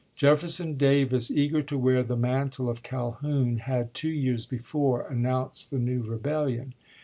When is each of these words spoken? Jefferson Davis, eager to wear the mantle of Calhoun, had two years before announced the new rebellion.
Jefferson 0.15 0.77
Davis, 0.77 1.29
eager 1.29 1.61
to 1.61 1.77
wear 1.77 2.01
the 2.01 2.17
mantle 2.17 2.67
of 2.67 2.81
Calhoun, 2.81 3.57
had 3.59 3.93
two 3.93 4.09
years 4.09 4.47
before 4.47 5.05
announced 5.07 5.69
the 5.69 5.77
new 5.77 6.01
rebellion. 6.01 6.73